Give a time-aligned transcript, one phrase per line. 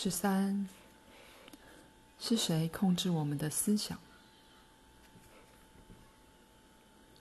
[0.00, 0.68] 十三，
[2.20, 3.98] 是谁控制我们的思想？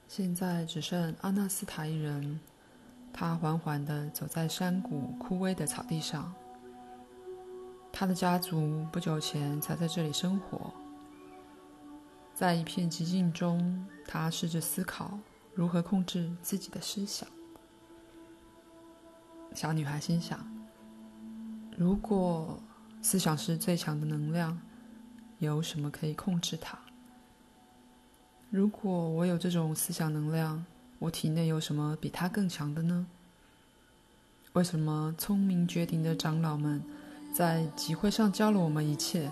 [0.07, 2.39] 现在只剩阿纳斯塔一人，
[3.11, 6.31] 他缓缓地走在山谷枯萎的草地上。
[7.91, 10.71] 他的家族不久前才在这里生活。
[12.35, 15.17] 在一片寂静中，他试着思考
[15.55, 17.27] 如何控制自己的思想。
[19.55, 20.47] 小女孩心想：
[21.75, 22.61] 如果
[23.01, 24.59] 思想是最强的能量，
[25.39, 26.77] 有什么可以控制它？
[28.49, 30.65] 如果我有这种思想能量，
[30.99, 33.07] 我体内有什么比它更强的呢？
[34.53, 36.81] 为什么聪明绝顶的长老们
[37.33, 39.29] 在集会上教了我们一切，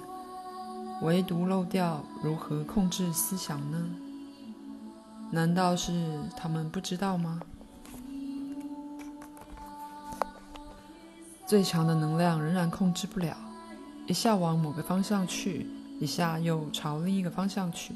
[1.01, 3.89] 唯独漏掉如何控制思想呢？
[5.31, 7.41] 难道是他们不知道吗？
[11.47, 13.35] 最强的能量仍然控制不了，
[14.07, 15.67] 一下往某个方向去，
[15.99, 17.95] 一下又朝另一个方向去。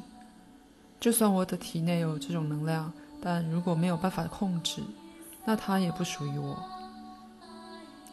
[1.00, 4.82] 就算我的体内有这种能量，但如果没有办法控制，
[5.46, 6.58] 那它也不属于我。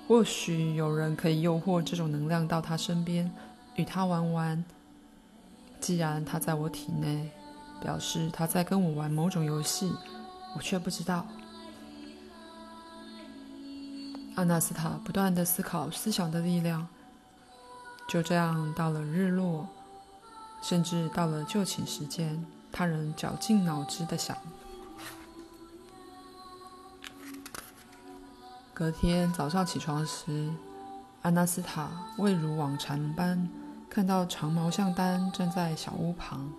[0.06, 3.30] 或许有人可以诱惑这种能量到他身边，
[3.74, 4.64] 与他玩玩。
[5.80, 7.28] 既然他在我体内，
[7.80, 9.92] 表示他在跟我玩某种游戏，
[10.54, 11.26] 我却不知道。
[14.36, 16.86] 阿纳斯塔不断的思考思想的力量，
[18.08, 19.66] 就这样到了日落，
[20.62, 24.36] 甚至到了就寝时间，他仍绞尽脑汁的想。
[28.72, 30.52] 隔天早上起床时，
[31.22, 33.48] 阿纳斯塔未如往常般
[33.88, 36.52] 看到长毛象丹站在小屋旁。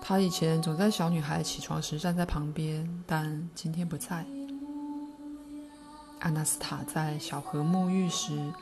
[0.00, 4.24] 他以前总在小女孩起床时站在旁边，但今天不在。
[6.20, 8.52] 阿纳斯塔在小河沐浴时，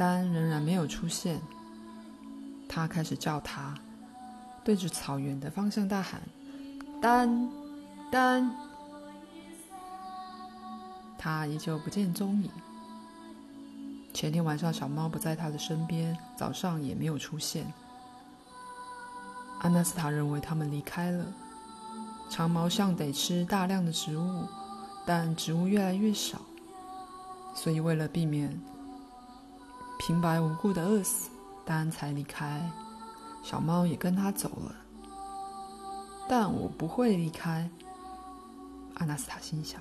[0.00, 1.38] 丹仍然没有出现。
[2.66, 3.74] 他开始叫他，
[4.64, 6.22] 对着草原的方向大喊
[7.02, 7.50] ：“丹，
[8.10, 8.50] 丹！”
[11.18, 12.50] 他依旧不见踪影。
[14.14, 17.70] 前天晚上，小猫不在他的身边，早上也没有出现。
[19.58, 21.26] 阿纳斯塔认为他们离开了。
[22.30, 24.46] 长毛象得吃大量的植物，
[25.04, 26.40] 但植物越来越少。
[27.54, 28.58] 所以，为了避免
[30.10, 31.30] 平白无故的饿死，
[31.64, 32.68] 丹才离开。
[33.44, 34.74] 小猫也跟他走了。
[36.28, 37.70] 但我不会离开，
[38.94, 39.80] 阿纳斯塔心想。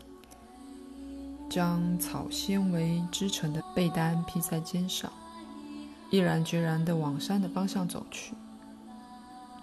[1.50, 5.12] 将草纤维织成的被单披在肩上，
[6.12, 8.36] 毅然决然地往山的方向走去。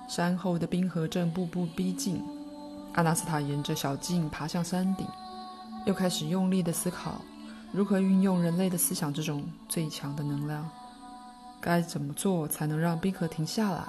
[0.08, 2.20] 山后的冰河正步步逼近，
[2.94, 5.06] 阿纳斯塔沿着小径爬向山顶，
[5.86, 7.22] 又开始用力地思考。
[7.72, 10.68] 如何运用人类的思想这种最强的能量？
[11.60, 13.84] 该怎么做才能让冰河停下来？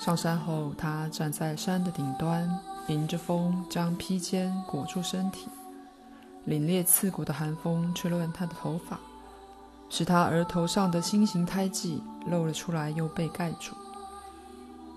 [0.00, 2.48] 上山后，他站在山的顶端，
[2.86, 5.48] 迎着风将披肩裹住身体。
[6.46, 8.98] 凛冽刺骨的寒风吹乱他的头发，
[9.90, 13.74] 使他额头上的心形胎记露了出来，又被盖住。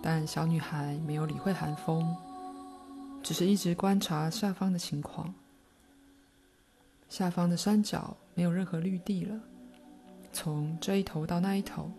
[0.01, 2.15] 但小女孩没有理会寒风。
[3.23, 5.33] 只是一直观察下方的情况。
[7.09, 9.39] 下方的山脚没有任何绿地了，
[10.31, 11.91] 从这一头到那一头，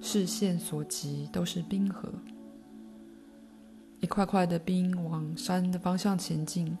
[0.00, 2.08] 视线所及都是冰河。
[4.00, 6.76] 一块块的冰往山的方向前进，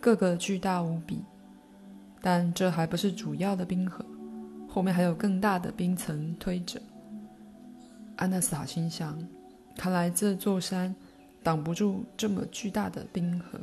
[0.00, 1.22] 个个巨大无比。
[2.20, 4.04] 但这还不是主要的冰河，
[4.68, 6.80] 后面还有更大的冰层推着。
[8.14, 9.18] 安娜斯塔心想：
[9.76, 10.94] 看来这座山。
[11.42, 13.58] 挡不住这么巨大的冰河。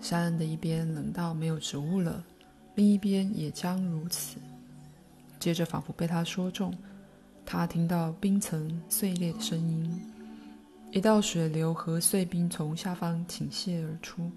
[0.00, 2.24] 山的一边冷到没有植物了，
[2.74, 4.38] 另一边也将如此。
[5.38, 6.72] 接着，仿佛被他说中，
[7.44, 10.00] 他听到冰层碎裂的声音，
[10.92, 14.30] 一道水流和碎冰从下方倾泻而出。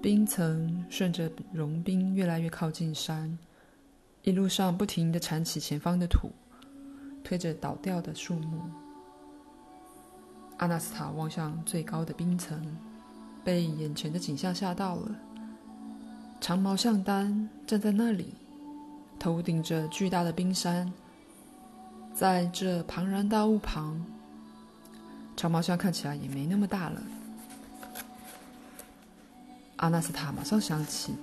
[0.00, 3.36] 冰层顺着融冰越来越靠近山，
[4.22, 6.30] 一路上不停地铲起前方的土。
[7.28, 8.58] 推着倒掉的树木，
[10.56, 12.58] 阿纳斯塔望向最高的冰层，
[13.44, 15.10] 被眼前的景象吓到了。
[16.40, 18.32] 长毛象丹站在那里，
[19.18, 20.90] 头顶着巨大的冰山，
[22.14, 24.02] 在这庞然大物旁，
[25.36, 27.02] 长毛象看起来也没那么大了。
[29.76, 31.14] 阿纳斯塔马上想起，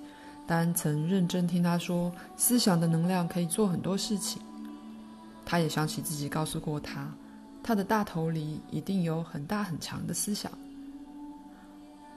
[0.45, 4.39] 丹曾认真听他说，思想的能量可以做很多事情。
[5.45, 7.07] 他也想起自己告诉过他，
[7.63, 10.51] 他的大头里一定有很大很强的思想，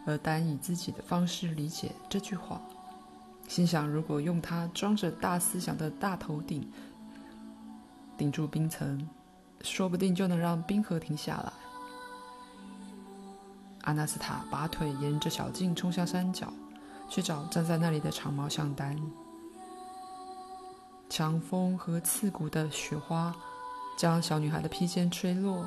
[0.06, 2.60] 而丹以自己的方式理解这句话，
[3.46, 6.66] 心想：如果用他装着大思想的大头顶
[8.16, 9.06] 顶住冰层，
[9.60, 11.52] 说不定就能让冰河停下来。
[13.82, 16.52] 阿纳斯塔拔腿沿着小径冲向山脚，
[17.08, 18.98] 去找站在那里的长毛象丹。
[21.08, 23.34] 强风和刺骨的雪花
[23.96, 25.66] 将小女孩的披肩吹落，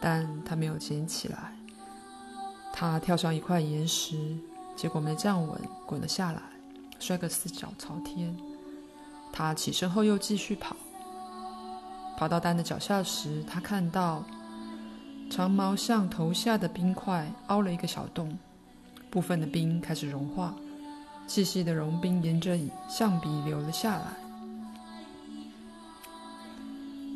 [0.00, 1.52] 但她没有捡起来。
[2.72, 4.36] 她跳上一块岩石，
[4.76, 6.42] 结果没站稳，滚了下来，
[6.98, 8.36] 摔个四脚朝天。
[9.32, 10.76] 她起身后又继续跑，
[12.16, 14.22] 跑到丹的脚下时，她看到
[15.30, 18.38] 长毛象头下的冰块凹了一个小洞，
[19.10, 20.54] 部分的冰开始融化，
[21.26, 22.56] 细细的融冰沿着
[22.88, 24.21] 象鼻流了下来。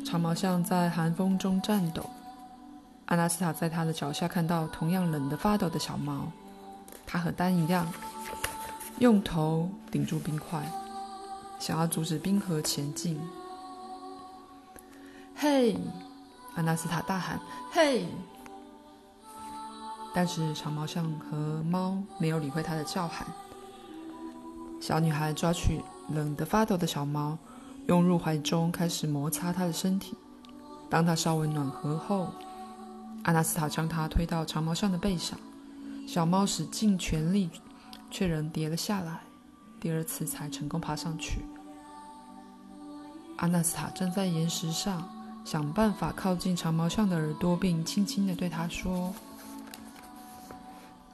[0.07, 2.09] 长毛象在寒风中颤抖，
[3.07, 6.31] 阿纳斯塔在他的脚下看到同样冷得发抖的小猫，
[7.05, 7.85] 他和丹一样，
[8.99, 10.63] 用头顶住冰块，
[11.59, 13.19] 想要阻止冰河前进。
[15.35, 15.77] 嘿，
[16.55, 17.37] 阿纳斯塔大喊
[17.69, 18.07] ：“嘿！”
[20.15, 23.27] 但是长毛象和猫没有理会他的叫喊。
[24.79, 27.37] 小女孩抓取冷得发抖的小猫。
[27.87, 30.15] 拥入怀中，开始摩擦他的身体。
[30.89, 32.31] 当他稍微暖和后，
[33.23, 35.37] 阿纳斯塔将他推到长毛象的背上。
[36.07, 37.49] 小猫使尽全力，
[38.09, 39.19] 却仍跌了下来。
[39.79, 41.41] 第二次才成功爬上去。
[43.37, 45.07] 阿纳斯塔站在岩石上，
[45.45, 49.13] 想办法靠近长毛象的耳朵，并轻轻地对他说：“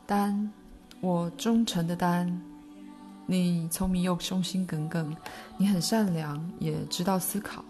[0.05, 0.51] 丹，
[1.01, 2.41] 我忠诚的丹。”
[3.25, 5.15] 你聪明又忠心耿耿，
[5.57, 7.63] 你很善良，也知道思考，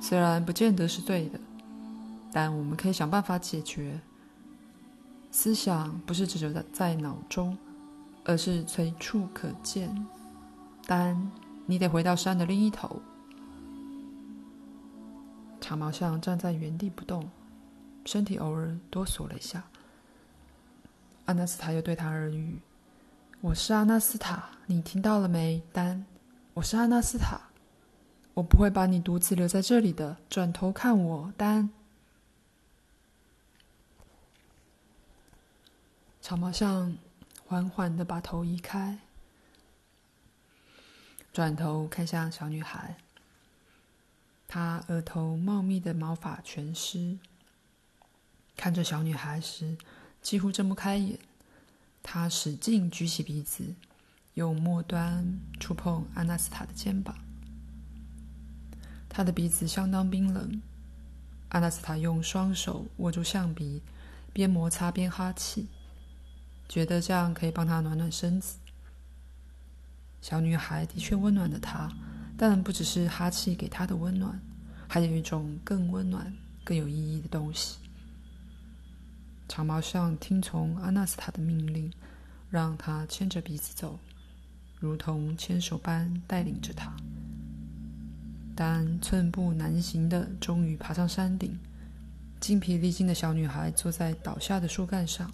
[0.00, 1.38] 虽然不见得是对的，
[2.32, 4.00] 但我们可以想办法解决。
[5.30, 7.56] 思想不是只有在在脑中，
[8.24, 10.06] 而是随处可见。
[10.84, 11.16] 但
[11.64, 13.00] 你得回到山的另一头。
[15.60, 17.30] 长毛象站在原地不动，
[18.04, 19.62] 身体偶尔哆嗦了一下。
[21.26, 22.58] 阿纳斯塔又对他耳语。
[23.40, 26.04] 我是阿纳斯塔，你听到了没，丹？
[26.54, 27.50] 我是阿纳斯塔，
[28.34, 30.16] 我不会把你独自留在这里的。
[30.30, 31.68] 转头看我，丹。
[36.20, 36.96] 长毛象
[37.44, 39.00] 缓缓地把头移开，
[41.32, 42.96] 转头看向小女孩。
[44.46, 47.18] 她额头茂密的毛发全湿，
[48.56, 49.76] 看着小女孩时
[50.22, 51.18] 几乎睁不开眼。
[52.04, 53.74] 他使劲举起鼻子，
[54.34, 57.14] 用末端触碰阿纳斯塔的肩膀。
[59.08, 60.62] 他的鼻子相当冰冷。
[61.50, 63.82] 阿纳斯塔用双手握住象鼻，
[64.32, 65.68] 边摩擦边哈气，
[66.66, 68.56] 觉得这样可以帮他暖暖身子。
[70.22, 71.92] 小女孩的确温暖了他，
[72.38, 74.40] 但不只是哈气给他的温暖，
[74.88, 76.34] 还有一种更温暖、
[76.64, 77.76] 更有意义的东西。
[79.46, 81.92] 长毛象听从阿纳斯塔的命令，
[82.48, 83.98] 让他牵着鼻子走，
[84.82, 86.92] 如同牵手般带领着他。
[88.56, 91.56] 但寸步难行的，终于爬上山顶。
[92.40, 95.30] 精疲力尽的小女孩坐在倒下的树干上，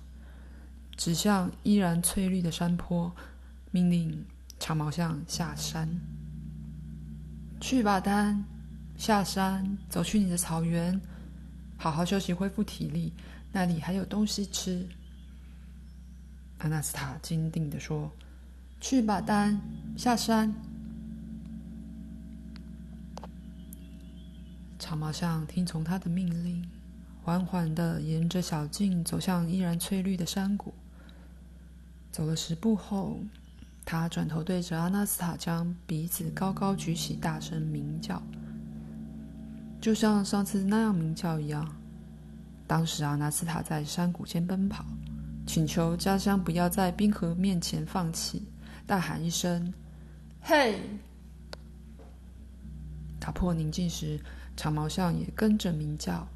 [0.98, 3.10] 指向依然翠绿的山坡，
[3.70, 4.22] 命令
[4.60, 5.88] 长毛象下山。
[7.62, 8.44] 去吧，丹，
[8.98, 11.00] 下山，走去你的草原，
[11.78, 13.10] 好好休息，恢复体力。
[13.50, 14.86] 那里还有东西吃。
[16.58, 18.12] 阿纳斯塔坚定地说
[18.80, 19.60] ：“去吧，丹，
[19.96, 20.54] 下山。”
[24.78, 26.64] 长毛象听从他的命令，
[27.22, 30.72] 缓缓的沿着小径走向依然翠绿的山谷。
[32.10, 33.18] 走了十步后，
[33.84, 38.22] 他转头对着阿纳斯塔，将鼻子高高举起，大声鸣叫，
[39.80, 41.70] 就像上次那样鸣叫一样。
[42.66, 44.84] 当时阿纳斯塔在山谷间奔跑，
[45.46, 48.46] 请求家乡不要在冰河面前放弃，
[48.88, 49.72] 大喊一声
[50.40, 50.80] ：“嘿！”
[53.20, 54.18] 打破宁静时，
[54.56, 56.26] 长毛象也跟着鸣叫。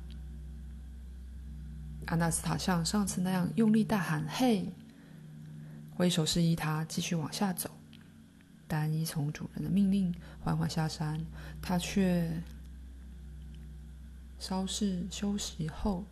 [2.08, 4.68] 阿纳斯塔像上次那样用力大喊：“嘿！”
[5.96, 7.70] 挥手示意他继续往下走，
[8.68, 11.24] 但依从主人的命令缓缓下山，
[11.62, 12.42] 他却
[14.38, 16.04] 稍事休息后。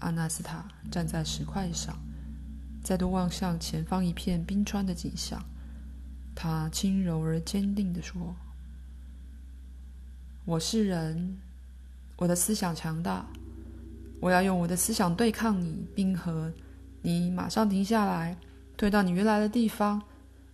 [0.00, 1.98] 阿纳斯塔站在石块上，
[2.84, 5.42] 再度望向前方一片冰川的景象。
[6.40, 8.36] 他轻柔而坚定地说
[10.46, 11.36] ：“我是人，
[12.14, 13.26] 我的思想强大，
[14.20, 16.52] 我要用我的思想对抗你，冰河，
[17.02, 18.36] 你马上停下来，
[18.76, 20.00] 退到你原来的地方。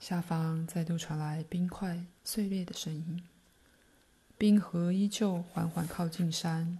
[0.00, 3.22] 下方再度传来冰块碎裂的声音，
[4.38, 6.78] 冰河依旧缓缓靠近山。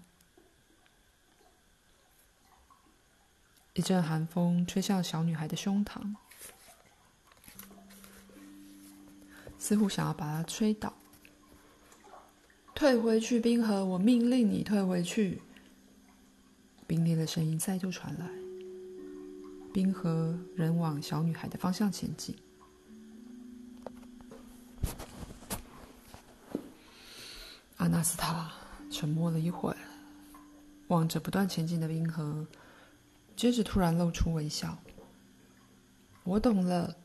[3.76, 6.14] 一阵寒风吹向小女孩的胸膛，
[9.59, 10.95] 似乎想要把她吹倒。
[12.75, 13.85] 退回去，冰河！
[13.85, 15.42] 我命令你退回去。
[16.87, 18.26] 冰裂的声音再度传来，
[19.75, 22.35] 冰河仍往小女孩的方向前进。
[27.76, 28.50] 阿纳斯塔
[28.90, 29.76] 沉默了一会儿，
[30.88, 32.47] 望着不断前进的冰河。
[33.37, 34.76] 接着突然露出微笑。
[36.25, 36.97] 我懂了，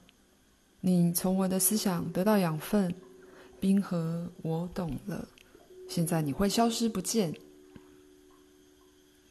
[0.80, 2.96] 你从我的思想得到养分，
[3.60, 5.28] 冰河，我懂了。
[5.88, 7.36] 现在你会消失不见。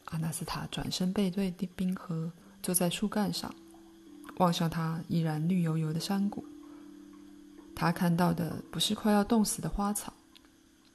[0.07, 2.30] 阿纳斯塔转身背对冰河，
[2.62, 3.52] 坐在树干上，
[4.37, 6.45] 望向它依然绿油油的山谷。
[7.75, 10.12] 他看到的不是快要冻死的花草，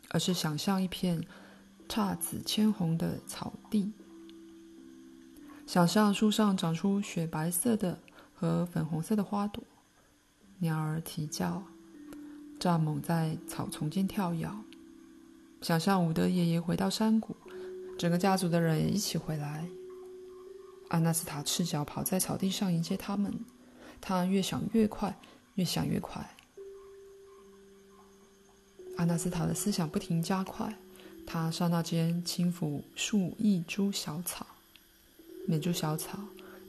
[0.10, 1.20] 而是想象一片
[1.90, 3.92] 姹紫千红的草地。
[5.66, 7.98] 想象树上长出雪白色的
[8.34, 9.64] 和粉红色的花朵，
[10.60, 11.64] 鸟儿啼叫，
[12.60, 14.48] 蚱蜢在草丛间跳跃。
[15.62, 17.36] 想象伍德爷爷回到山谷，
[17.98, 19.68] 整个家族的人也一起回来。
[20.90, 23.34] 阿纳斯塔赤脚跑在草地上迎接他们，
[24.00, 25.18] 他越想越快，
[25.56, 26.36] 越想越快。
[28.98, 30.78] 阿纳斯塔的思想不停加快，
[31.26, 34.45] 他刹那间轻抚数亿株小草。
[35.48, 36.20] 每株小草，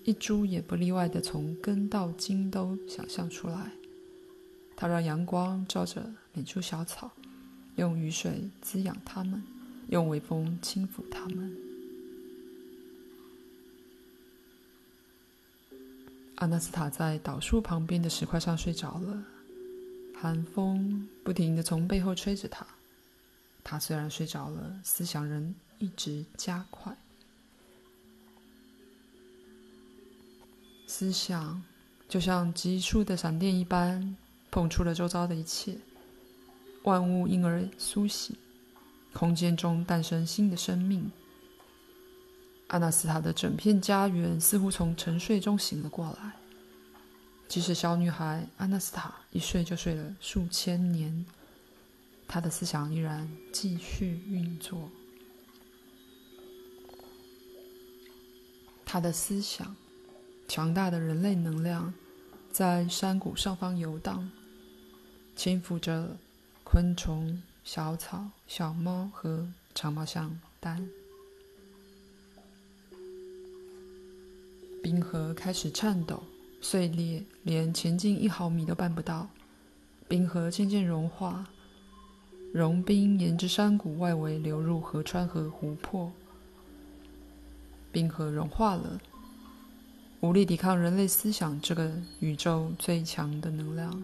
[0.04, 3.72] 一株也不例外的从根到茎都想象出来。
[4.76, 7.10] 它让阳光照着每株小草，
[7.76, 9.42] 用雨水滋养它们，
[9.88, 11.56] 用微风轻抚它们。
[16.34, 19.24] 阿纳斯塔在倒树旁边的石块上睡着了，
[20.14, 22.66] 寒风不停的从背后吹着他。
[23.64, 26.94] 他虽然睡着了，思想仍一直加快。
[30.98, 31.62] 思想
[32.08, 34.16] 就像急速的闪电一般，
[34.50, 35.76] 碰触了周遭的一切，
[36.84, 38.34] 万物因而苏醒，
[39.12, 41.12] 空间中诞生新的生命。
[42.68, 46.32] 阿纳斯塔的整片家园似乎从沉睡中醒了过来。
[47.46, 51.26] 即使小女孩阿纳斯塔一睡就睡了数千年，
[52.26, 54.88] 她的思想依然继续运作。
[58.86, 59.76] 她的思想。
[60.48, 61.92] 强大的人类能量
[62.50, 64.30] 在山谷上方游荡，
[65.34, 66.16] 轻抚着
[66.62, 70.88] 昆虫、小草、小猫和长毛象丹。
[74.82, 76.22] 冰河开始颤抖、
[76.60, 79.28] 碎裂，连前进一毫米都办不到。
[80.06, 81.44] 冰河渐渐融化，
[82.54, 86.12] 融冰沿着山谷外围流入河川和湖泊。
[87.90, 89.00] 冰河融化了。
[90.26, 94.02] 无力抵抗人类思想这个宇宙最强的能量。